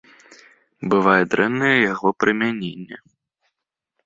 Бывае 0.93 1.19
дрэннае 1.33 1.75
яго 1.91 2.07
прымяненне. 2.23 2.97